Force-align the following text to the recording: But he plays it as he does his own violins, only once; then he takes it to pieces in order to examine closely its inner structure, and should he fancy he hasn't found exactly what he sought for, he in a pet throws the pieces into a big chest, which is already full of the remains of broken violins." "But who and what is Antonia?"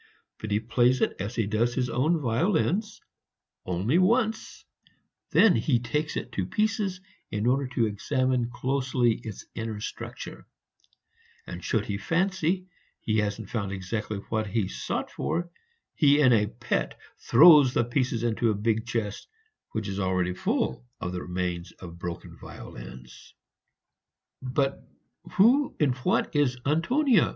But 0.39 0.49
he 0.49 0.59
plays 0.59 0.99
it 1.01 1.15
as 1.19 1.35
he 1.35 1.45
does 1.45 1.75
his 1.75 1.87
own 1.87 2.19
violins, 2.19 2.99
only 3.67 3.99
once; 3.99 4.65
then 5.29 5.55
he 5.55 5.77
takes 5.77 6.17
it 6.17 6.31
to 6.31 6.47
pieces 6.47 7.01
in 7.29 7.45
order 7.45 7.67
to 7.75 7.85
examine 7.85 8.49
closely 8.49 9.13
its 9.17 9.45
inner 9.53 9.79
structure, 9.79 10.47
and 11.45 11.63
should 11.63 11.85
he 11.85 11.99
fancy 11.99 12.65
he 12.99 13.19
hasn't 13.19 13.51
found 13.51 13.71
exactly 13.73 14.17
what 14.29 14.47
he 14.47 14.67
sought 14.67 15.11
for, 15.11 15.51
he 15.93 16.19
in 16.19 16.33
a 16.33 16.47
pet 16.47 16.97
throws 17.19 17.75
the 17.75 17.83
pieces 17.83 18.23
into 18.23 18.49
a 18.49 18.55
big 18.55 18.87
chest, 18.87 19.27
which 19.73 19.87
is 19.87 19.99
already 19.99 20.33
full 20.33 20.83
of 20.99 21.11
the 21.11 21.21
remains 21.21 21.73
of 21.73 21.99
broken 21.99 22.35
violins." 22.35 23.35
"But 24.41 24.83
who 25.33 25.75
and 25.79 25.95
what 25.97 26.35
is 26.35 26.57
Antonia?" 26.65 27.29